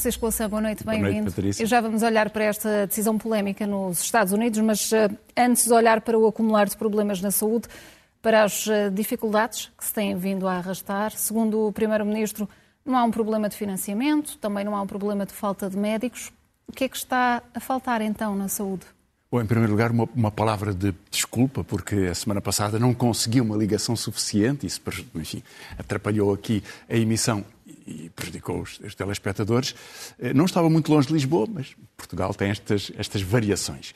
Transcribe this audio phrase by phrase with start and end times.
[0.00, 1.30] Francisco Louçã, boa noite, bem-vindo.
[1.66, 6.00] Já vamos olhar para esta decisão polémica nos Estados Unidos, mas uh, antes de olhar
[6.00, 7.66] para o acumular de problemas na saúde,
[8.22, 12.48] para as uh, dificuldades que se têm vindo a arrastar, segundo o Primeiro-Ministro,
[12.84, 16.32] não há um problema de financiamento, também não há um problema de falta de médicos.
[16.68, 18.86] O que é que está a faltar então na saúde?
[19.32, 23.40] Bom, em primeiro lugar, uma, uma, palavra de desculpa, porque a semana passada não consegui
[23.40, 24.80] uma ligação suficiente, isso
[25.14, 25.40] enfim,
[25.78, 27.44] atrapalhou aqui a emissão
[27.86, 29.72] e prejudicou os, os, telespectadores.
[30.18, 33.94] Eh, não estava muito longe de Lisboa, mas Portugal tem estas, estas variações.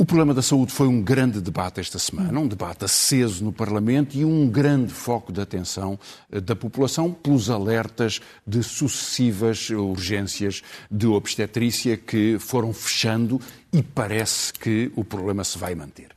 [0.00, 4.16] O problema da saúde foi um grande debate esta semana, um debate aceso no Parlamento
[4.16, 5.98] e um grande foco de atenção
[6.30, 13.40] eh, da população pelos alertas de sucessivas urgências de obstetrícia que foram fechando
[13.72, 16.10] e parece que o problema se vai manter.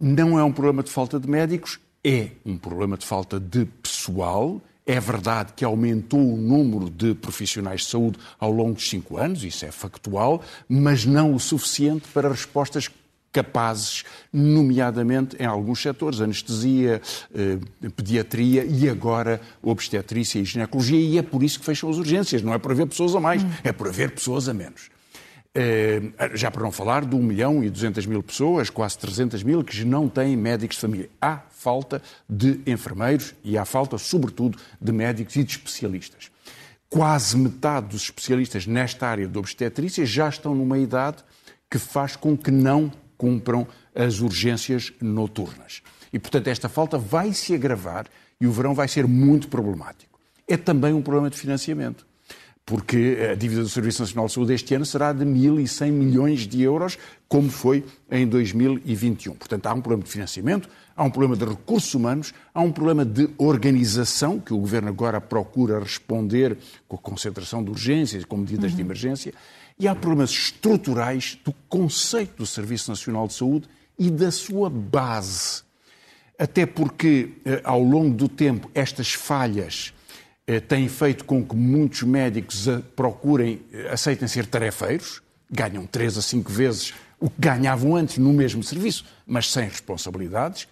[0.00, 4.62] Não é um problema de falta de médicos, é um problema de falta de pessoal
[4.86, 9.44] é verdade que aumentou o número de profissionais de saúde ao longo dos cinco anos,
[9.44, 12.88] isso é factual, mas não o suficiente para respostas
[13.32, 17.00] capazes, nomeadamente em alguns setores, anestesia,
[17.34, 17.58] eh,
[17.94, 22.52] pediatria e agora obstetrícia e ginecologia, e é por isso que fecham as urgências, não
[22.52, 24.90] é por haver pessoas a mais, é por haver pessoas a menos.
[25.52, 26.00] Eh,
[26.34, 29.84] já para não falar de 1 milhão e 200 mil pessoas, quase 300 mil, que
[29.84, 31.10] não têm médicos de família.
[31.20, 36.30] Há falta de enfermeiros e há falta, sobretudo, de médicos e de especialistas.
[36.88, 41.18] Quase metade dos especialistas nesta área de obstetrícia já estão numa idade
[41.68, 45.82] que faz com que não cumpram as urgências noturnas.
[46.10, 48.06] E, portanto, esta falta vai se agravar
[48.40, 50.18] e o verão vai ser muito problemático.
[50.48, 52.06] É também um problema de financiamento
[52.70, 56.62] porque a dívida do Serviço Nacional de Saúde este ano será de 1.100 milhões de
[56.62, 56.96] euros,
[57.28, 59.34] como foi em 2021.
[59.34, 63.04] Portanto, há um problema de financiamento, há um problema de recursos humanos, há um problema
[63.04, 68.70] de organização, que o Governo agora procura responder com a concentração de urgências, com medidas
[68.70, 68.76] uhum.
[68.76, 69.34] de emergência,
[69.80, 73.66] e há problemas estruturais do conceito do Serviço Nacional de Saúde
[73.98, 75.62] e da sua base.
[76.38, 79.94] Até porque, eh, ao longo do tempo, estas falhas
[80.46, 86.22] eh, tem feito com que muitos médicos procurem, eh, aceitem ser tarefeiros, ganham três a
[86.22, 90.68] cinco vezes o que ganhavam antes no mesmo serviço, mas sem responsabilidades.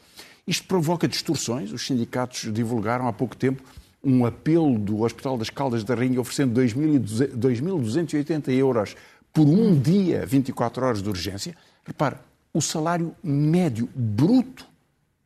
[0.46, 1.72] Isto provoca distorções.
[1.72, 3.62] Os sindicatos divulgaram há pouco tempo
[4.02, 8.96] um apelo do Hospital das Caldas da Rainha oferecendo 2.280 euros
[9.32, 11.56] por um dia, 24 horas de urgência.
[11.84, 12.16] Repare,
[12.52, 14.66] o salário médio bruto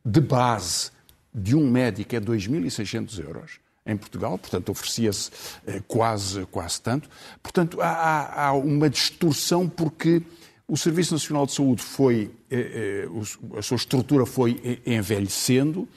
[0.05, 0.91] de base
[1.33, 5.31] de um médico é 2.600 euros em Portugal, portanto oferecia-se
[5.65, 7.09] eh, quase, quase tanto.
[7.41, 10.21] Portanto, há, há, uma distorção porque
[10.67, 15.87] o Serviço Nacional de Saúde foi, eh, eh, a sua estrutura foi envelhecendo,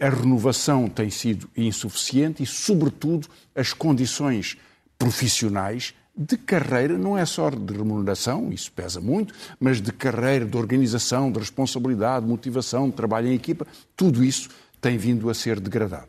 [0.00, 4.56] a renovação tem sido insuficiente e, sobretudo, as condições
[4.98, 10.56] profissionais de carreira, não é só de remuneração, isso pesa muito, mas de carreira, de
[10.56, 14.48] organização, de responsabilidade, de motivação, de trabalho em equipa, tudo isso
[14.80, 16.08] tem vindo a ser degradado.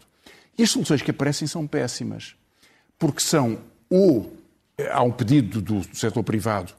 [0.58, 2.36] E as soluções que aparecem são péssimas,
[2.98, 3.58] porque são
[3.90, 4.34] ou
[4.92, 6.74] há um pedido do, do setor privado,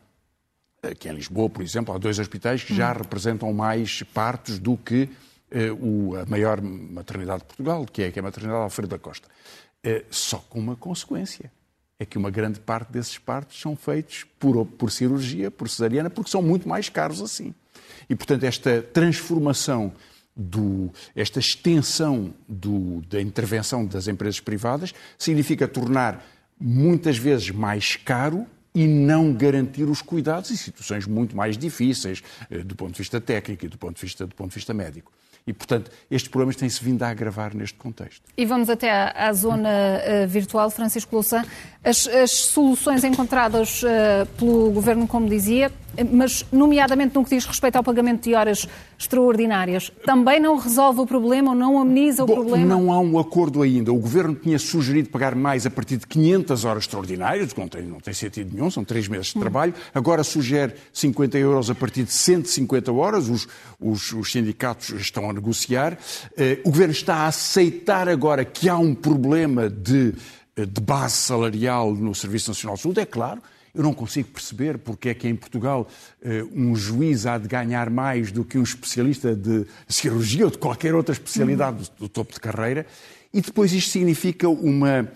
[0.83, 5.03] aqui em Lisboa, por exemplo, há dois hospitais que já representam mais partos do que
[5.03, 5.09] eh,
[5.50, 9.28] a maior maternidade de Portugal, que é, que é a maternidade Alfredo da Costa.
[9.82, 11.50] Eh, só com uma consequência.
[12.00, 16.31] É que uma grande parte desses partos são feitos por, por cirurgia, por cesariana, porque
[16.31, 17.53] são muito mais caros assim.
[18.08, 19.92] E, portanto, esta transformação
[20.37, 26.25] do, esta extensão do, da intervenção das empresas privadas significa tornar
[26.60, 32.58] muitas vezes mais caro e não garantir os cuidados em situações muito mais difíceis eh,
[32.58, 35.10] do ponto de vista técnico e do ponto de vista, do ponto de vista médico.
[35.48, 38.20] E, portanto, estes problemas têm-se vindo a agravar neste contexto.
[38.36, 41.42] E vamos até à, à zona uh, virtual, Francisco Louçã.
[41.82, 45.72] As, as soluções encontradas uh, pelo Governo, como dizia,
[46.12, 48.69] mas nomeadamente no que diz respeito ao pagamento de horas
[48.99, 52.67] extraordinárias, também não resolve o problema ou não ameniza o Bom, problema?
[52.67, 53.93] Não há um acordo ainda.
[53.93, 58.00] O Governo tinha sugerido pagar mais a partir de 500 horas extraordinárias, não tem, não
[58.00, 59.40] tem sentido nenhum, são três meses de hum.
[59.40, 59.75] trabalho.
[59.94, 63.49] Agora sugere 50 euros a partir de 150 horas, os,
[63.81, 65.99] os, os sindicatos estão a negociar.
[66.37, 70.14] Eh, o Governo está a aceitar agora que há um problema de,
[70.56, 73.40] eh, de base salarial no Serviço Nacional de Saúde, é claro
[73.75, 75.87] eu não consigo perceber porque é que em Portugal
[76.20, 80.58] eh, um juiz há de ganhar mais do que um especialista de cirurgia ou de
[80.58, 82.85] qualquer outra especialidade do topo de carreira.
[83.32, 85.08] E depois isto significa uma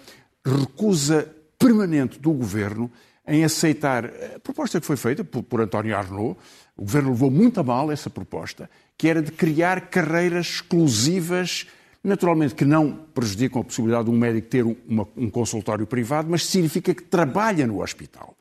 [0.44, 1.28] recusa
[1.58, 2.88] permanente do governo
[3.26, 6.36] em aceitar a proposta que foi feita por, por António Arnaud,
[6.76, 8.69] o governo levou muito a mal essa proposta,
[9.02, 11.66] que era de criar carreiras exclusivas,
[12.04, 16.46] naturalmente que não prejudicam a possibilidade de um médico ter uma, um consultório privado, mas
[16.46, 18.32] significa que trabalha no hospital.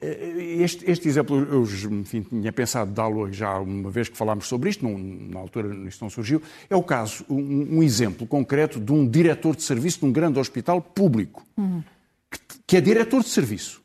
[0.00, 1.64] Eh, este, este, exemplo, eu
[2.00, 6.02] enfim, tinha pensado dá-lo já uma vez que falámos sobre isto, não, na altura isto
[6.02, 6.40] não surgiu.
[6.70, 10.38] É o caso, um, um, exemplo concreto de um diretor de serviço de um grande
[10.38, 11.84] hospital público, uhum.
[12.30, 13.83] que, que é diretor de serviço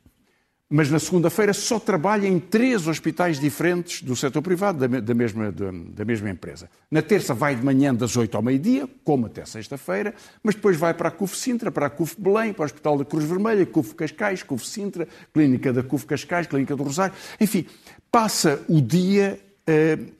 [0.69, 5.51] mas na segunda-feira só trabalha em três hospitais diferentes do setor privado da, da, mesma,
[5.51, 6.69] da, da, mesma empresa.
[6.91, 10.13] Na terça vai de manhã das 8 ao meio-dia, como até sexta-feira,
[10.43, 13.05] mas depois vai para a CUF Sintra, para a CUF Belém, para o Hospital da
[13.05, 17.15] Cruz Vermelha, CUF Cascais, CUF Sintra, Clínica da CUF Cascais, Clínica do Rosário.
[17.41, 17.65] Enfim,
[18.11, 20.19] passa o dia uh,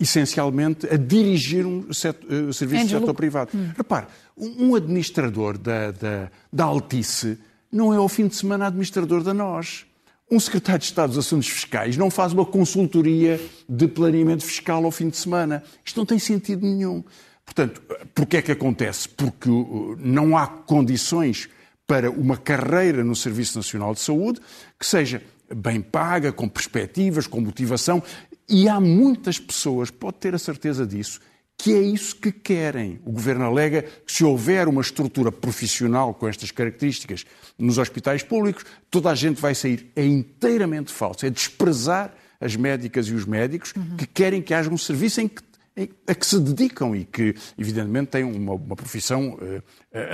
[0.00, 3.50] essencialmente a dirigir um setor, uh, serviço de setor privado.
[3.54, 3.70] Hum.
[3.76, 7.38] Repare, um administrador da, da, da Altice
[7.74, 9.84] não é ao fim de semana administrador da nós.
[10.30, 14.92] Um secretário de Estado dos Assuntos Fiscais não faz uma consultoria de planeamento fiscal ao
[14.92, 15.60] fim de semana.
[15.84, 17.02] Isto não tem sentido nenhum.
[17.44, 17.82] Portanto,
[18.14, 19.08] porquê é que acontece?
[19.08, 21.48] Porque uh, não há condições
[21.84, 24.40] para uma carreira no Serviço Nacional de Saúde
[24.78, 25.20] que seja
[25.54, 28.00] bem paga, com perspectivas, com motivação.
[28.48, 31.20] E há muitas pessoas, pode ter a certeza disso,
[31.56, 33.00] que é isso que querem.
[33.04, 37.24] O Governo alega que se houver uma estrutura profissional com estas características
[37.58, 39.90] nos hospitais públicos, toda a gente vai sair.
[39.94, 41.24] É inteiramente falso.
[41.24, 43.96] É desprezar as médicas e os médicos uhum.
[43.96, 45.42] que querem que haja um serviço em que,
[45.76, 49.62] em, a que se dedicam e que, evidentemente, têm uma, uma profissão uh,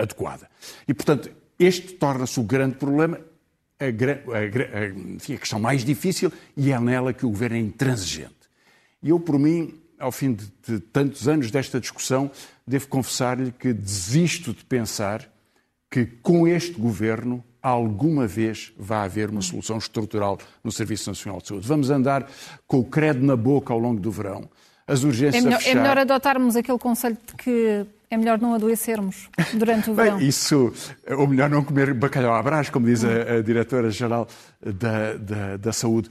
[0.00, 0.48] adequada.
[0.86, 3.18] E, portanto, este torna-se o grande problema,
[3.78, 8.40] a, a, a, a questão mais difícil, e é nela que o Governo é intransigente.
[9.02, 12.30] E eu, por mim, ao fim de, de tantos anos desta discussão,
[12.66, 15.28] devo confessar-lhe que desisto de pensar
[15.90, 21.48] que com este governo alguma vez vai haver uma solução estrutural no Serviço Nacional de
[21.48, 21.68] Saúde.
[21.68, 22.28] Vamos andar
[22.66, 24.48] com o credo na boca ao longo do verão.
[24.86, 25.70] As urgências é melhor, fechar...
[25.70, 30.18] é melhor adotarmos aquele conselho de que é melhor não adoecermos durante o verão.
[30.18, 30.72] Bem, isso,
[31.16, 34.26] ou melhor não comer bacalhau à brás, como diz a, a Diretora-Geral
[34.60, 36.08] da, da, da Saúde.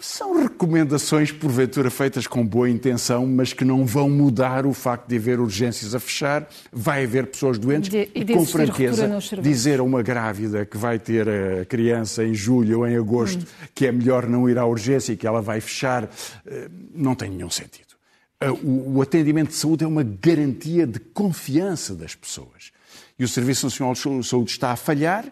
[0.00, 5.16] São recomendações, porventura, feitas com boa intenção, mas que não vão mudar o facto de
[5.16, 10.02] haver urgências a fechar, vai haver pessoas doentes de, e, com franqueza, dizer a uma
[10.02, 13.66] grávida que vai ter a criança em julho ou em agosto hum.
[13.74, 16.08] que é melhor não ir à urgência e que ela vai fechar,
[16.46, 17.94] eh, não tem nenhum sentido.
[18.40, 22.72] Eh, o atendimento de saúde é uma garantia de confiança das pessoas.
[23.18, 25.26] E o Serviço Nacional de Saúde está a falhar.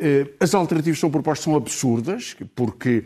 [0.00, 3.04] Eh, as alternativas que são propostas são absurdas, porque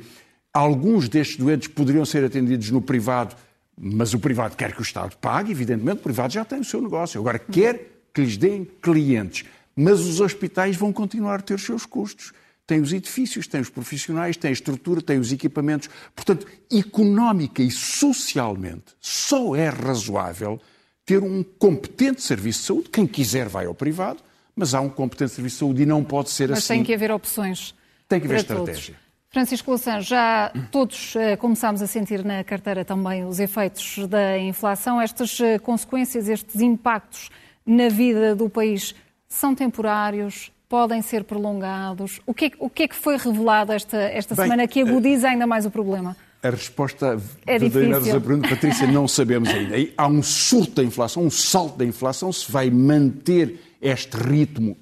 [0.53, 3.35] Alguns destes doentes poderiam ser atendidos no privado,
[3.79, 6.83] mas o privado quer que o Estado pague, evidentemente, o privado já tem o seu
[6.83, 7.21] negócio.
[7.21, 11.87] Agora quer que lhes deem clientes, mas os hospitais vão continuar a ter os seus
[11.87, 12.33] custos.
[12.67, 15.89] Tem os edifícios, tem os profissionais, tem a estrutura, tem os equipamentos.
[16.15, 20.61] Portanto, económica e socialmente, só é razoável
[21.05, 22.89] ter um competente serviço de saúde.
[22.91, 24.23] Quem quiser vai ao privado,
[24.55, 26.69] mas há um competente serviço de saúde e não pode ser mas assim.
[26.69, 27.75] Mas tem que haver opções.
[28.09, 28.95] Tem que haver estratégia.
[28.95, 29.02] Todos.
[29.33, 35.01] Francisco Louçã, já todos uh, começámos a sentir na carteira também os efeitos da inflação.
[35.01, 37.31] Estas uh, consequências, estes impactos
[37.65, 38.95] na vida do país
[39.27, 42.21] são temporários, podem ser prolongados?
[42.27, 45.29] O que é, o que, é que foi revelado esta, esta Bem, semana que agudiza
[45.29, 46.15] ainda mais o problema?
[46.43, 49.77] A resposta é verdadeira da pergunta, Patrícia, não sabemos ainda.
[49.97, 54.77] Há um surto da inflação, um salto da inflação, se vai manter este ritmo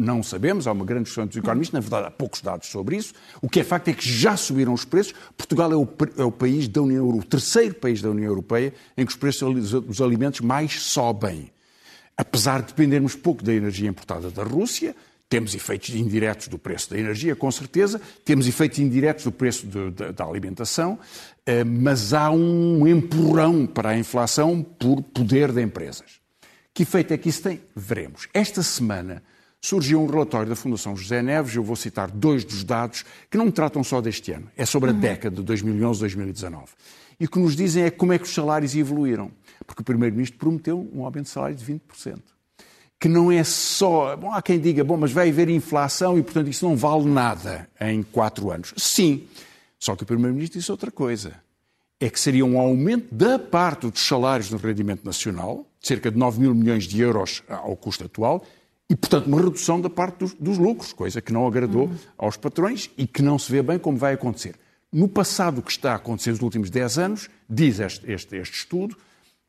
[0.00, 3.12] não sabemos, há uma grande discussão dos economistas, na verdade há poucos dados sobre isso.
[3.40, 5.14] O que é facto é que já subiram os preços.
[5.36, 8.72] Portugal é o, é o país da União Europeia, o terceiro país da União Europeia
[8.96, 11.50] em que os preços dos alimentos mais sobem.
[12.16, 14.94] Apesar de dependermos pouco da energia importada da Rússia,
[15.30, 19.90] temos efeitos indiretos do preço da energia, com certeza, temos efeitos indiretos do preço de,
[19.92, 20.98] de, da alimentação,
[21.46, 26.20] eh, mas há um empurrão para a inflação por poder de empresas.
[26.74, 27.60] Que efeito é que isso tem?
[27.76, 28.28] Veremos.
[28.34, 29.22] Esta semana,
[29.60, 33.50] surgiu um relatório da Fundação José Neves, eu vou citar dois dos dados, que não
[33.50, 35.00] tratam só deste ano, é sobre a uhum.
[35.00, 36.68] década de 2011-2019.
[37.20, 39.30] E o que nos dizem é como é que os salários evoluíram.
[39.66, 42.18] Porque o Primeiro-Ministro prometeu um aumento de salário de 20%.
[42.98, 44.16] Que não é só.
[44.16, 47.68] Bom, há quem diga, bom, mas vai haver inflação e, portanto, isso não vale nada
[47.78, 48.72] em quatro anos.
[48.76, 49.28] Sim.
[49.78, 51.34] Só que o Primeiro-Ministro disse outra coisa.
[52.00, 56.40] É que seria um aumento da parte dos salários no rendimento nacional, cerca de 9
[56.40, 58.42] mil milhões de euros ao custo atual,
[58.90, 61.96] e, portanto, uma redução da parte dos, dos lucros, coisa que não agradou uhum.
[62.18, 64.56] aos patrões e que não se vê bem como vai acontecer.
[64.92, 68.56] No passado, o que está a acontecer nos últimos 10 anos, diz este, este, este
[68.56, 68.96] estudo,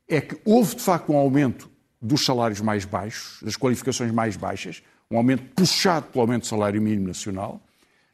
[0.08, 1.68] é que houve de facto um aumento
[2.00, 4.80] dos salários mais baixos, das qualificações mais baixas,
[5.10, 7.60] um aumento puxado pelo aumento do salário mínimo nacional,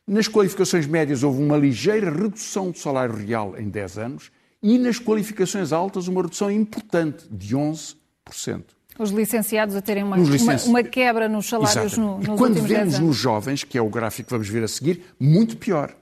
[0.07, 4.33] Nas qualificações médias houve uma ligeira redução do salário real em 10 anos
[4.63, 8.78] e nas qualificações altas uma redução importante de 11%.
[8.99, 10.69] Os licenciados a terem uma, licenci...
[10.69, 13.88] uma, uma quebra nos salários no, nos e quando vemos nos jovens, que é o
[13.88, 15.95] gráfico que vamos ver a seguir, muito pior.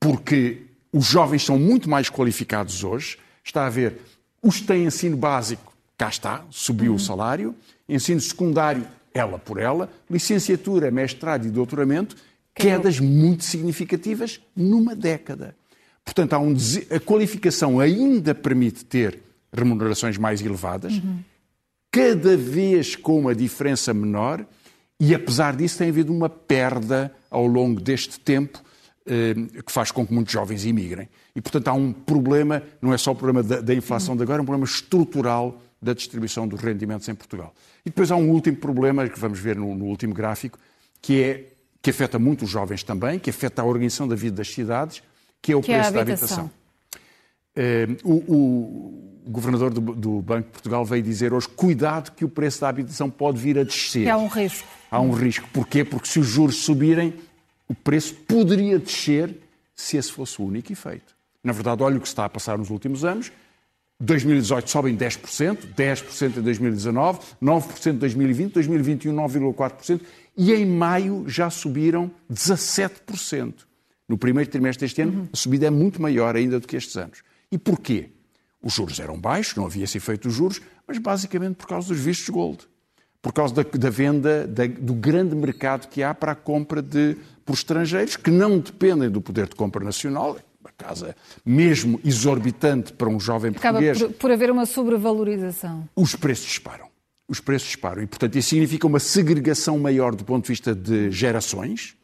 [0.00, 3.16] Porque os jovens são muito mais qualificados hoje.
[3.44, 3.98] Está a ver,
[4.42, 6.96] os que têm ensino básico, cá está, subiu uhum.
[6.96, 7.54] o salário.
[7.88, 9.88] Ensino secundário, ela por ela.
[10.10, 12.16] Licenciatura, mestrado e doutoramento,
[12.54, 15.54] quedas muito significativas numa década.
[16.04, 16.54] Portanto, um
[16.94, 19.20] a qualificação ainda permite ter
[19.52, 21.18] remunerações mais elevadas, uhum.
[21.92, 24.44] Cada vez com uma diferença menor,
[24.98, 28.62] e apesar disso tem havido uma perda ao longo deste tempo
[29.04, 29.34] eh,
[29.64, 31.08] que faz com que muitos jovens imigrem.
[31.36, 34.38] E, portanto, há um problema, não é só o problema da, da inflação de agora,
[34.38, 37.52] é um problema estrutural da distribuição dos rendimentos em Portugal.
[37.84, 40.58] E depois há um último problema, que vamos ver no, no último gráfico,
[41.00, 41.48] que é
[41.82, 45.02] que afeta muito os jovens também, que afeta a organização da vida das cidades,
[45.42, 46.50] que é o que preço é da habitação.
[47.56, 48.34] Uh, o,
[49.26, 52.68] o, governador do, do, Banco de Portugal veio dizer hoje: cuidado que o preço da
[52.68, 54.04] habitação pode vir a descer.
[54.04, 54.68] Que há um risco.
[54.90, 55.48] Há um risco.
[55.52, 55.84] Porquê?
[55.84, 57.14] Porque se os juros subirem,
[57.68, 59.36] o preço poderia descer
[59.74, 61.14] se esse fosse o único efeito.
[61.42, 63.32] Na verdade, olha o que se está a passar nos últimos anos.
[64.00, 70.00] 2018 sobem 10%, 10% em 2019, 9% em 2020, 2021 9,4%
[70.36, 73.54] e em maio já subiram 17%.
[74.08, 77.22] No primeiro trimestre deste ano, a subida é muito maior ainda do que estes anos.
[77.52, 78.08] E porquê?
[78.62, 81.98] Os juros eram baixos, não havia esse efeito dos juros, mas basicamente por causa dos
[81.98, 82.60] vistos gold.
[83.20, 87.16] Por causa da, da venda, da, do grande mercado que há para a compra de,
[87.44, 93.08] por estrangeiros, que não dependem do poder de compra nacional, uma casa mesmo exorbitante para
[93.08, 93.98] um jovem Acaba português.
[93.98, 95.88] Por, por haver uma sobrevalorização.
[95.94, 96.86] Os preços disparam.
[97.28, 98.02] Os preços disparam.
[98.02, 101.96] E, portanto, isso significa uma segregação maior do ponto de vista de gerações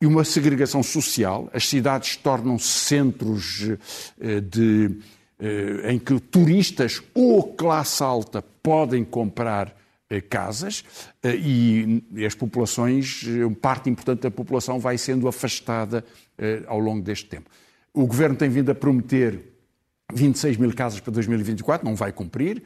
[0.00, 1.50] e uma segregação social.
[1.52, 3.68] As cidades tornam-se centros
[4.18, 4.98] eh, de,
[5.38, 9.76] eh, em que turistas ou classe alta podem comprar
[10.08, 10.82] eh, casas
[11.22, 13.24] e as populações,
[13.60, 16.04] parte importante da população vai sendo afastada
[16.66, 17.50] ao longo deste tempo.
[17.92, 19.38] O governo tem vindo a prometer
[20.12, 22.62] 26 mil casas para 2024, não vai cumprir.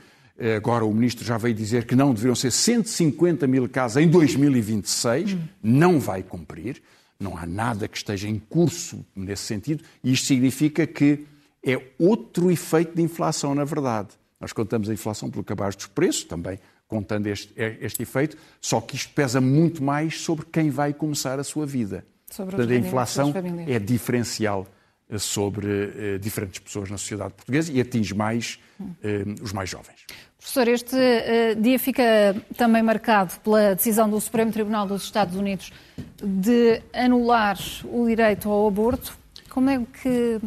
[0.56, 5.36] Agora o ministro já veio dizer que não deveriam ser 150 mil casas em 2026,
[5.62, 6.80] não vai cumprir.
[7.18, 11.26] Não há nada que esteja em curso nesse sentido, e isto significa que
[11.64, 14.08] é outro efeito de inflação, na verdade.
[14.40, 18.94] Nós contamos a inflação pelo cabaz dos preços, também contando este, este efeito, só que
[18.94, 22.04] isto pesa muito mais sobre quem vai começar a sua vida.
[22.30, 23.32] Sobre Portanto, a inflação
[23.66, 24.66] é diferencial
[25.08, 28.58] eh, sobre eh, diferentes pessoas na sociedade portuguesa e atinge mais
[29.02, 30.04] eh, os mais jovens.
[30.44, 35.72] Professor, este uh, dia fica também marcado pela decisão do Supremo Tribunal dos Estados Unidos
[36.22, 39.16] de anular o direito ao aborto.
[39.48, 40.38] Como é que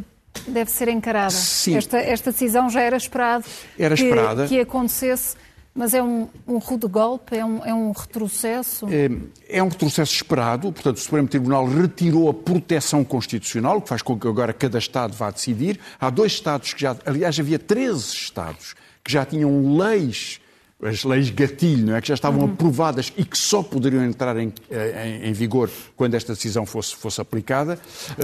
[0.47, 1.33] deve ser encarada?
[1.33, 3.45] Esta, esta, decisão já era esperado
[3.77, 4.47] era que, esperada.
[4.47, 5.35] que acontecesse,
[5.73, 8.87] mas é um, um rude golpe, é um, é um retrocesso?
[8.91, 9.09] É,
[9.49, 10.71] é, um retrocesso esperado.
[10.71, 15.13] Portanto, o Supremo Tribunal retirou a proteção constitucional, que faz com que agora cada Estado
[15.13, 15.79] vá decidir.
[15.99, 16.95] Há dois Estados que já.
[17.03, 18.75] Aliás, havia 13 Estados
[19.07, 20.41] que já tinham leis,
[20.83, 22.01] as leis gatilho, não é?
[22.01, 22.51] que já estavam uhum.
[22.51, 27.21] aprovadas e que só poderiam entrar em, em, em, vigor quando esta decisão fosse, fosse
[27.21, 27.79] aplicada.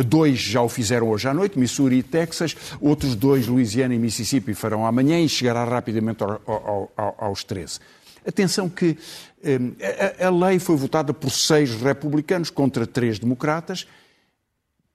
[0.05, 2.53] Dois já o fizeram hoje à noite, Missouri e Texas.
[2.81, 7.79] Outros dois, Louisiana e Mississippi, farão amanhã e chegará rapidamente ao, ao, ao, aos 13.
[8.27, 8.97] Atenção que
[9.41, 9.57] eh,
[10.21, 13.87] a, a lei foi votada por seis republicanos contra três democratas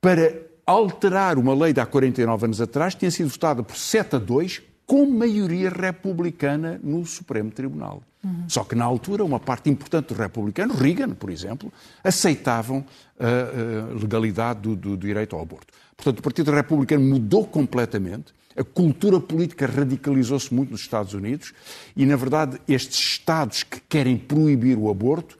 [0.02, 0.34] para
[0.66, 4.68] alterar uma lei de há 49 anos atrás, tinha sido votada por 7 a 2
[4.88, 8.02] com maioria republicana no Supremo Tribunal.
[8.24, 8.44] Uhum.
[8.48, 11.70] Só que na altura uma parte importante dos republicanos, Reagan, por exemplo,
[12.02, 12.82] aceitavam
[13.20, 15.74] a, legalidade do, do, direito ao aborto.
[15.94, 21.52] Portanto, o Partido Republicano mudou completamente, a cultura política radicalizou-se muito nos Estados Unidos
[21.94, 25.38] e, na verdade, estes Estados que querem proibir o aborto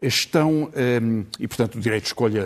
[0.00, 2.44] estão, ehm, e portanto o direito de escolha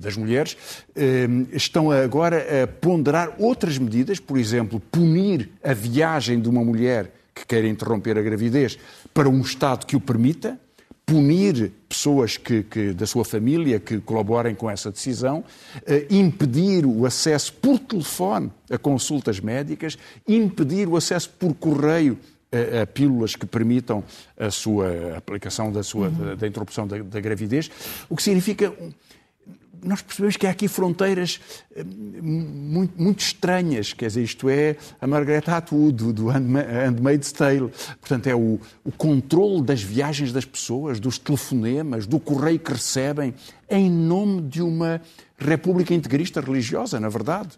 [0.00, 0.56] das mulheres,
[0.94, 7.12] ehm, estão agora a ponderar outras medidas, por exemplo, punir a viagem de uma mulher
[7.34, 8.78] que queira interromper a gravidez
[9.12, 10.58] para um Estado que o permita,
[11.06, 15.44] punir pessoas que, que, da sua família que colaborem com essa decisão,
[15.86, 22.18] eh, impedir o acesso por telefone a consultas médicas, impedir o acesso por correio
[22.82, 24.04] a, pílulas que permitam
[24.38, 26.14] a sua aplicação da, sua, uhum.
[26.14, 27.70] da, da, interrupção da, da, gravidez,
[28.08, 28.72] o que significa
[29.84, 31.40] nós percebemos que há aqui fronteiras
[31.76, 37.70] eh, muito, muito estranhas, quer dizer, isto é a Margaret Atwood, do Handmaid's Tale.
[38.00, 43.34] Portanto, é o, o controle das viagens das pessoas, dos telefonemas, do correio que recebem,
[43.68, 45.00] em nome de uma
[45.38, 47.50] república integrista religiosa, na verdade.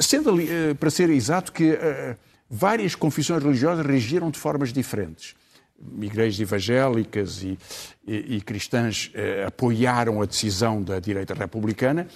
[0.00, 2.16] Sendo, eh, para ser exato, que uh,
[2.54, 5.34] várias confissões religiosas reagiram de formas diferentes
[6.00, 7.58] igrejas evangélicas e,
[8.06, 12.06] e, e cristãs eh, apoiaram a decisão da direita republicana.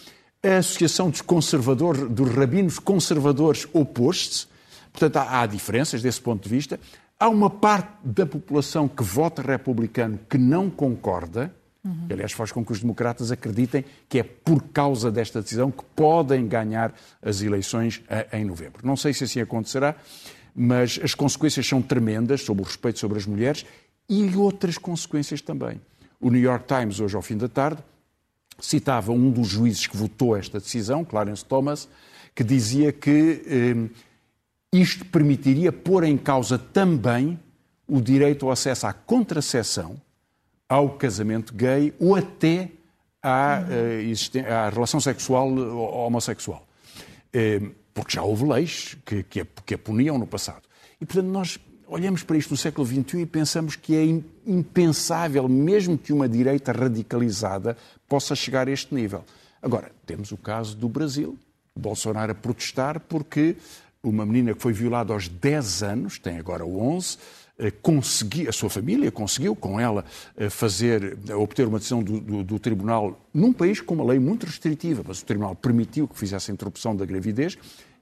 [0.43, 4.47] A Associação dos Conservadores, dos Rabinos Conservadores opôs-se.
[4.93, 6.79] Portanto, há, há diferenças desse ponto de vista.
[7.19, 11.55] Há uma parte da população que vota republicano que não concorda,
[11.87, 12.07] uhum.
[12.11, 16.47] aliás faz com que os democratas acreditem que é por causa desta decisão que podem
[16.47, 18.03] ganhar as eleições
[18.33, 18.85] em novembro.
[18.85, 19.97] Não sei se assim acontecerá
[20.57, 23.67] mas as consequências são tremendas sobre o respeito sobre as mulheres
[24.09, 25.79] e outras consequências também.
[26.19, 27.83] O New York Times, hoje ao fim da tarde,
[28.59, 31.87] citava um dos juízes que votou esta decisão, Clarence Thomas,
[32.35, 33.91] que dizia que eh,
[34.73, 37.39] isto permitiria pôr em causa também
[37.87, 40.01] o direito ao acesso à contracepção,
[40.69, 42.71] ao casamento gay ou até
[43.23, 46.67] à, uh, à relação sexual homossexual.
[47.33, 47.61] Eh,
[47.93, 50.63] porque já houve leis que, que, a, que a puniam no passado.
[51.01, 54.05] E, portanto, nós olhamos para isto no século XXI e pensamos que é
[54.47, 57.77] impensável, mesmo que uma direita radicalizada
[58.09, 59.25] possa chegar a este nível.
[59.63, 61.39] Agora, temos o caso do Brasil.
[61.75, 63.57] Bolsonaro a protestar porque
[64.03, 67.21] uma menina que foi violada aos 10 anos, tem agora 11, eh,
[67.83, 70.05] consegui, a sua família conseguiu com ela
[70.37, 74.45] eh, fazer, obter uma decisão do, do, do, tribunal num país com uma lei muito
[74.45, 77.57] restritiva, mas o tribunal permitiu que fizesse a interrupção da gravidez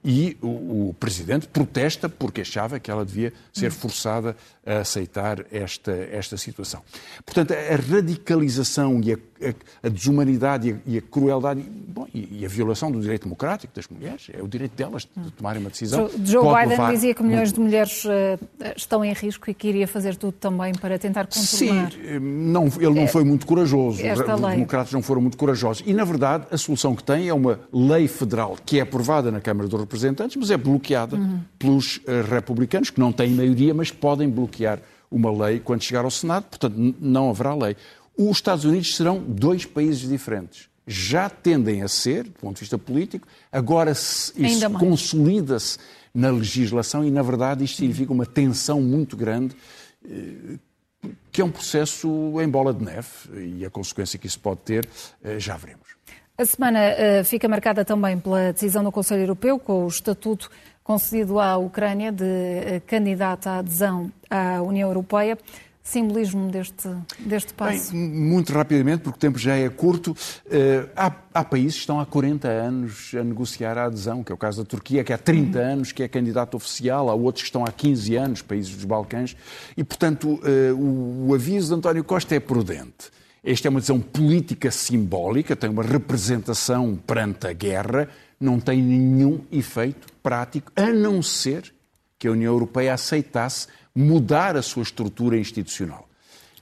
[0.05, 5.91] e o, o, presidente protesta porque achava que ela devia ser forçada a aceitar esta,
[5.91, 6.83] esta situação.
[7.25, 12.39] Portanto, a radicalização e a, a, a desumanidade e a, e a crueldade bom, e,
[12.39, 15.69] e, a violação do direito democrático das mulheres, é o direito delas de tomarem uma
[15.69, 16.09] decisão.
[16.23, 18.39] Joe, Joe Biden dizia que milhões de mulheres uh,
[18.75, 21.91] estão em risco e que iria fazer tudo também para tentar contornar.
[21.91, 24.01] Sim, eh, não, ele não é, foi muito corajoso.
[24.01, 25.83] Os democratas não foram muito corajosos.
[25.85, 29.41] E, na verdade, a solução que tem é uma lei federal que é aprovada na
[29.41, 31.39] Câmara dos Representantes representantes, mas é bloqueada uhum.
[31.57, 34.79] pelos uh, republicanos, que não têm maioria, mas podem bloquear
[35.09, 37.75] uma lei quando chegar ao Senado, portanto, não haverá lei.
[38.17, 40.69] Os Estados Unidos serão dois países diferentes.
[40.87, 44.33] Já tendem a ser, do ponto de vista político, agora isso
[44.79, 45.79] consolida-se
[46.13, 49.55] na legislação e, na verdade, isto significa uma tensão muito grande,
[50.07, 50.57] eh,
[51.31, 52.07] que é um processo
[52.39, 53.07] em bola de neve
[53.57, 54.87] e a consequência que isso pode ter,
[55.23, 55.95] eh, já veremos.
[56.37, 60.49] A semana uh, fica marcada também pela decisão do Conselho Europeu, com o estatuto
[60.83, 65.37] concedido à Ucrânia de candidata à adesão à União Europeia.
[65.87, 67.91] Simbolismo deste, deste passo?
[67.91, 70.11] Bem, muito rapidamente, porque o tempo já é curto.
[70.11, 74.35] Uh, há, há, países que estão há 40 anos a negociar a adesão, que é
[74.35, 75.65] o caso da Turquia, que há 30 uhum.
[75.65, 79.37] anos que é candidato oficial, há outros que estão há 15 anos, países dos Balcãs,
[79.77, 80.39] e, portanto,
[80.75, 83.13] o, o aviso de António Costa é prudente
[83.45, 89.41] esta é uma decisão política simbólica, tem uma representação perante a guerra, não tem nenhum
[89.51, 91.71] efeito prático, a não ser
[92.17, 96.07] que a União Europeia aceitasse mudar a sua estrutura institucional.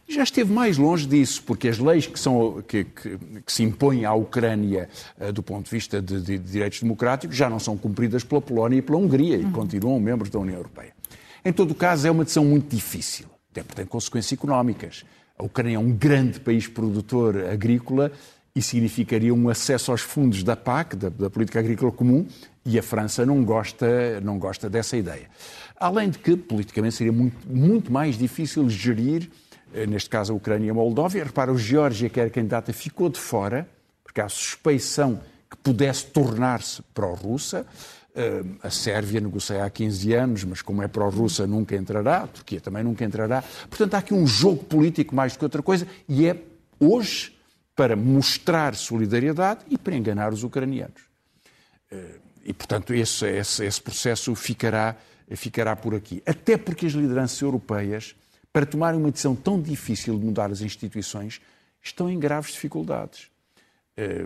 [0.08, 4.06] Já esteve mais longe disso, porque as leis que, são, que, que, que se impõem
[4.06, 8.24] à Ucrânia uh, do ponto de vista de, de, direitos democráticos já não são cumpridas
[8.24, 10.94] pela Polónia e pela Hungria e continuam membros da União Europeia.
[11.44, 15.04] Em todo o caso, é uma decisão muito difícil, até porque tem consequências económicas.
[15.38, 18.12] A Ucrânia é um grande país produtor agrícola
[18.56, 22.26] e significaria um acesso aos fundos da PAC, da, da, Política Agrícola Comum,
[22.66, 25.28] e a França não gosta, não gosta dessa ideia.
[25.84, 29.30] Além de que, politicamente, seria muito, muito mais difícil gerir,
[29.74, 31.26] eh, neste caso, a Ucrânia e a Moldóvia.
[31.26, 33.68] Repara, o Geórgia, que era candidata, ficou de fora,
[34.02, 35.20] porque há suspeição
[35.52, 37.66] que pudesse tornar-se pró-russa.
[38.62, 42.84] A Sérvia negocia há 15 anos, mas como é pró-russa nunca entrará, a Turquia também
[42.84, 43.44] nunca entrará.
[43.70, 46.38] Portanto, há aqui um jogo político mais do que outra coisa e é
[46.80, 47.36] hoje
[47.76, 51.02] para mostrar solidariedade e para enganar os ucranianos.
[51.92, 54.96] Eh, e, portanto, esse, esse, esse processo ficará,
[55.32, 56.22] ficará por aqui.
[56.26, 58.16] Até porque as lideranças europeias,
[58.52, 61.42] para tomarem uma decisão tão difícil de mudar as instituições,
[61.82, 63.30] estão em graves dificuldades
[63.98, 64.26] eh,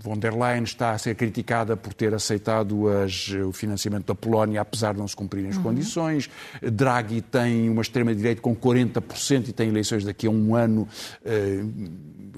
[0.00, 4.60] von der Leyen está a ser criticada por ter aceitado as, o financiamento da Polónia,
[4.60, 5.62] apesar de não se cumprirem as uhum.
[5.64, 6.30] condições.
[6.62, 10.88] Draghi tem uma extrema-direita com 40% e tem eleições daqui a um ano
[11.24, 11.62] eh,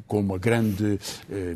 [0.06, 0.98] com uma grande
[1.30, 1.54] eh,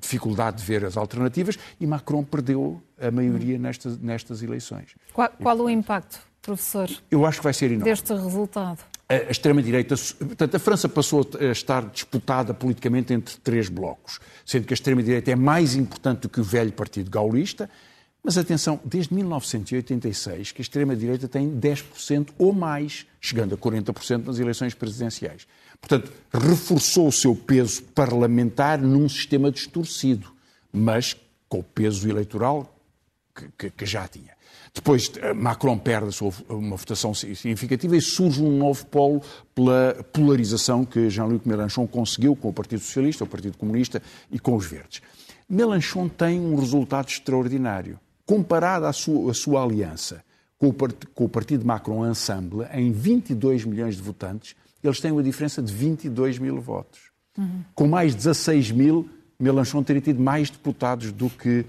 [0.00, 1.58] dificuldade de ver as alternativas.
[1.78, 3.62] E Macron perdeu a maioria uhum.
[3.62, 4.94] nestas, nestas eleições.
[5.12, 6.88] Qual, qual o impacto, professor?
[7.10, 7.84] Eu acho que vai ser enorme.
[7.84, 8.91] Deste resultado?
[9.08, 14.72] A extrema-direita, portanto, a França passou a estar disputada politicamente entre três blocos, sendo que
[14.72, 17.68] a extrema-direita é mais importante do que o velho Partido Gaulista,
[18.24, 24.38] mas atenção, desde 1986 que a extrema-direita tem 10% ou mais, chegando a 40% nas
[24.38, 25.46] eleições presidenciais.
[25.80, 30.32] Portanto, reforçou o seu peso parlamentar num sistema distorcido,
[30.72, 31.16] mas
[31.48, 32.72] com o peso eleitoral
[33.34, 34.32] que, que, que já tinha.
[34.74, 36.16] Depois, eh, Macron perde
[36.48, 39.22] uma votação significativa e surge um novo polo
[39.54, 44.56] pela polarização que Jean-Luc Mélenchon conseguiu com o Partido Socialista, o Partido Comunista e com
[44.56, 45.02] os Verdes.
[45.48, 48.00] Mélenchon tem um resultado extraordinário.
[48.24, 50.24] Comparado à sua, à sua aliança
[50.58, 50.74] com o,
[51.14, 55.72] com o Partido Macron Ensemble, em 22 milhões de votantes, eles têm uma diferença de
[55.72, 57.10] 22 mil votos.
[57.36, 57.62] Uhum.
[57.74, 59.08] Com mais 16 mil,
[59.38, 61.66] Mélenchon teria tido mais deputados do que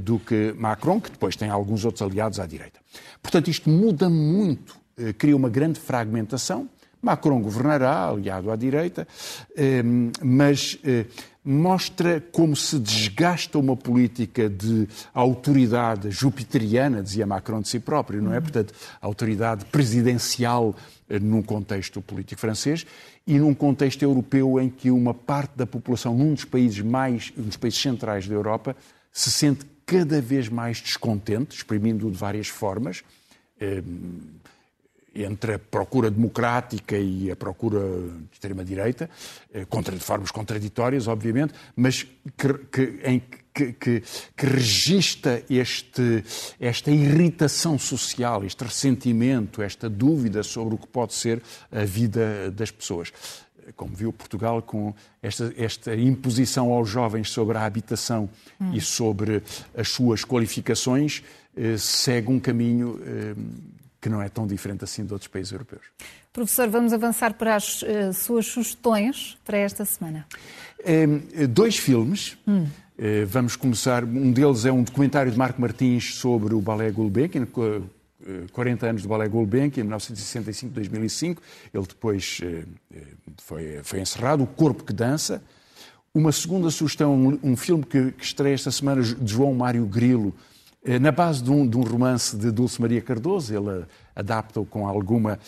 [0.00, 2.80] do que Macron, que depois tem alguns outros aliados à direita.
[3.22, 6.68] Portanto, isto muda muito, eh, cria uma grande fragmentação.
[7.00, 9.06] Macron governará, aliado à direita,
[9.56, 9.82] eh,
[10.20, 10.76] mas
[11.44, 18.34] mostra como se desgasta uma política de autoridade jupiteriana, dizia Macron de si próprio, não
[18.34, 18.40] é?
[18.40, 20.74] Portanto, autoridade presidencial
[21.08, 22.84] num contexto político francês
[23.26, 27.44] e num contexto europeu em que uma parte da população, num dos países mais, um
[27.44, 28.76] dos países centrais da Europa,
[29.18, 33.02] se sente cada vez mais descontente, exprimindo de várias formas,
[33.58, 33.82] eh,
[35.12, 39.10] entre a procura democrática e a procura de extrema-direita,
[39.52, 43.20] eh, de formas contraditórias, obviamente, mas que, que, em,
[43.52, 44.02] que, que,
[44.36, 46.22] que registra este,
[46.60, 52.70] esta irritação social, este ressentimento, esta dúvida sobre o que pode ser a vida das
[52.70, 53.12] pessoas
[53.76, 58.28] como viu Portugal, com esta, esta imposição aos jovens sobre a habitação
[58.60, 58.72] hum.
[58.72, 59.42] e sobre
[59.76, 61.22] as suas qualificações,
[61.56, 63.34] eh, segue um caminho eh,
[64.00, 65.82] que não é tão diferente assim de outros países europeus.
[66.32, 70.24] Professor, vamos avançar para as uh, suas sugestões para esta semana.
[71.48, 72.38] dois filmes.
[72.46, 72.66] Hum.
[73.26, 74.04] vamos começar.
[74.04, 77.46] Um deles é um documentário de Marco Martins sobre o Ballet Gulbenkian,
[78.52, 81.38] 40 anos do Ballet Gulbenkian, em 1965-2005.
[81.72, 82.64] Ele depois eh,
[82.94, 83.02] eh,
[83.38, 84.42] foi, foi encerrado.
[84.42, 85.42] O Corpo que Dança.
[86.14, 90.34] Uma segunda sugestão, um filme que, que estreia esta semana de João Mário Grilo,
[90.84, 93.54] eh, na base de um, de um, romance de Dulce Maria Cardoso.
[93.54, 93.84] Ele
[94.16, 95.38] adapta-o com alguma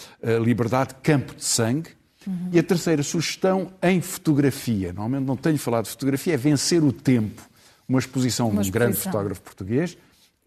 [0.45, 1.91] liberdade, Campo de Sangue.
[2.27, 2.51] Uhum.
[2.53, 4.89] E a terceira sugestão, em fotografia.
[4.93, 7.43] Normalmente não tenho falado de fotografia, é Vencer o Tempo.
[7.89, 9.97] Uma exposição de um grande fotógrafo português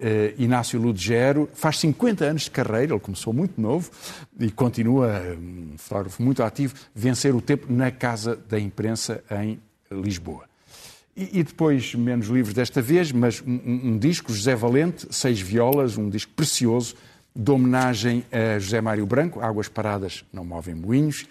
[0.04, 3.90] Uh, Inácio Ludgero faz 50 anos de carreira, ele começou muito novo
[4.38, 9.58] e continua um fotógrafo muito ativo, vencer o tempo na Casa da Imprensa em
[9.90, 10.44] Lisboa.
[11.16, 15.98] E, e depois, menos livros desta vez, mas um, um, disco, José Valente, Seis Violas,
[15.98, 16.96] um disco precioso,
[17.36, 21.28] de homenagem a José Mário Branco, Águas Paradas Não Movem Moinhos.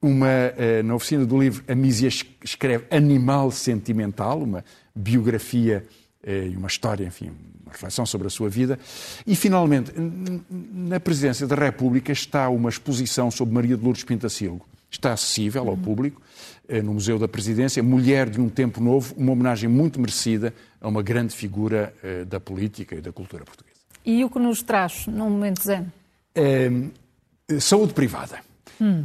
[0.00, 2.08] Uma, uh, na oficina do livro, a Mísia
[2.44, 5.84] escreve Animal Sentimental, uma biografia
[6.26, 7.30] uh, e uma história, enfim,
[7.72, 8.78] reflexão sobre a sua vida.
[9.26, 9.92] E, finalmente,
[10.50, 14.66] na Presidência da República está uma exposição sobre Maria de Lourdes Pintacilgo.
[14.90, 16.20] Está acessível ao público
[16.68, 20.88] eh, no Museu da Presidência, Mulher de um Tempo Novo, uma homenagem muito merecida a
[20.88, 23.80] uma grande figura eh, da política e da cultura portuguesa.
[24.04, 25.86] E o que nos traz num momento zen?
[26.34, 26.70] É,
[27.60, 28.40] saúde privada.
[28.80, 29.04] Hum.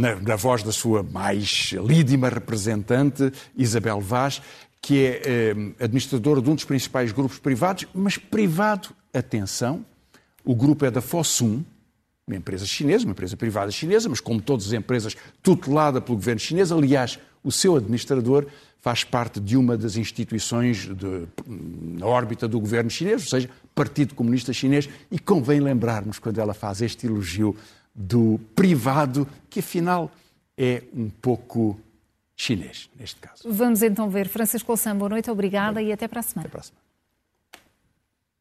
[0.00, 4.40] Na, na, voz da sua mais lídima representante, Isabel Vaz,
[4.80, 9.84] que é eh, administrador de um dos principais grupos privados, mas privado, atenção,
[10.44, 11.62] o grupo é da Fosun,
[12.26, 16.38] uma empresa chinesa, uma empresa privada chinesa, mas como todas as empresas tutelada pelo governo
[16.38, 18.46] chinês, aliás, o seu administrador
[18.80, 24.14] faz parte de uma das instituições de, na órbita do governo chinês, ou seja, Partido
[24.14, 27.56] Comunista Chinês, e convém lembrarmos quando ela faz este elogio
[27.94, 30.10] do privado, que afinal
[30.56, 31.78] é um pouco
[32.38, 33.42] chinês, neste caso.
[33.44, 34.28] Vamos então ver.
[34.28, 36.46] Francisco Louçã, boa noite, obrigada e até para a semana.
[36.46, 36.87] Até para a semana.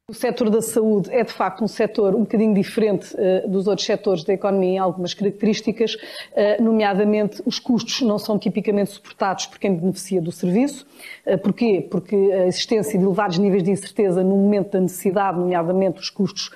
[0.09, 3.85] O setor da saúde é, de facto, um setor um bocadinho diferente uh, dos outros
[3.85, 9.59] setores da economia em algumas características, uh, nomeadamente os custos não são tipicamente suportados por
[9.59, 10.87] quem beneficia do serviço.
[11.25, 11.85] Uh, porquê?
[11.91, 16.51] Porque a existência de elevados níveis de incerteza no momento da necessidade, nomeadamente os custos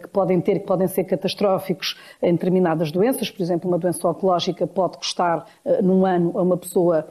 [0.00, 4.66] que podem ter, que podem ser catastróficos em determinadas doenças, por exemplo, uma doença oncológica
[4.66, 5.44] pode custar
[5.82, 7.06] num ano a uma pessoa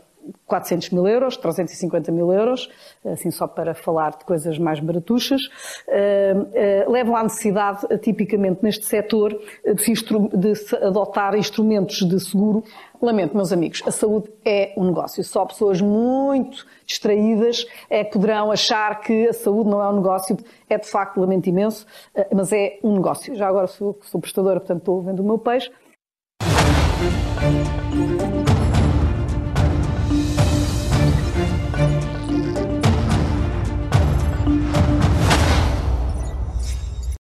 [0.46, 2.70] 400 mil euros, 350 mil euros,
[3.06, 5.42] assim só para falar de coisas mais baratuchas,
[5.88, 12.64] uh, uh, levam à necessidade, tipicamente neste setor, de, de se adotar instrumentos de seguro.
[13.02, 15.24] Lamento, meus amigos, a saúde é um negócio.
[15.24, 20.38] Só pessoas muito distraídas é que poderão achar que a saúde não é um negócio.
[20.70, 21.86] É de facto, lamento imenso,
[22.34, 23.36] mas é um negócio.
[23.36, 25.70] Já agora sou, sou prestadora, portanto estou vendo o meu peixe.